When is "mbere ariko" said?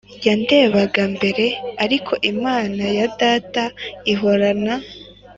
1.15-2.13